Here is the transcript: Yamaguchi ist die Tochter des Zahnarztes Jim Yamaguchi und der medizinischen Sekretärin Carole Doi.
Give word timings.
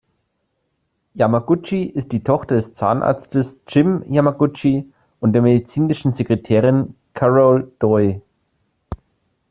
Yamaguchi 1.13 1.83
ist 1.83 2.11
die 2.11 2.23
Tochter 2.23 2.55
des 2.55 2.73
Zahnarztes 2.73 3.59
Jim 3.67 4.01
Yamaguchi 4.11 4.91
und 5.19 5.33
der 5.33 5.43
medizinischen 5.43 6.11
Sekretärin 6.11 6.95
Carole 7.13 7.71
Doi. 7.77 8.19